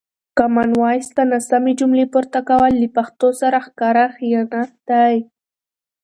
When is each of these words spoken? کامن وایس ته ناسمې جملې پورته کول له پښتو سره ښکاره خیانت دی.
کامن 0.37 0.69
وایس 0.81 1.07
ته 1.15 1.23
ناسمې 1.31 1.73
جملې 1.79 2.05
پورته 2.13 2.39
کول 2.49 2.71
له 2.81 2.87
پښتو 2.97 3.27
سره 3.41 3.57
ښکاره 3.65 4.05
خیانت 4.15 4.69
دی. 4.89 5.15